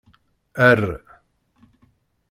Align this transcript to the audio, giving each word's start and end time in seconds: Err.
Err. 0.71 0.89